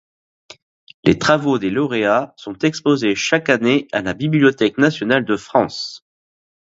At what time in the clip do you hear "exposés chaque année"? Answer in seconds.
2.57-3.87